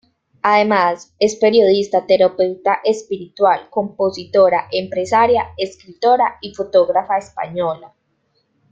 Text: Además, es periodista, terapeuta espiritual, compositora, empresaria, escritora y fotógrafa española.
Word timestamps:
Además, 0.41 1.13
es 1.19 1.35
periodista, 1.35 2.07
terapeuta 2.07 2.79
espiritual, 2.83 3.69
compositora, 3.69 4.67
empresaria, 4.71 5.49
escritora 5.59 6.39
y 6.41 6.55
fotógrafa 6.55 7.19
española. 7.19 7.93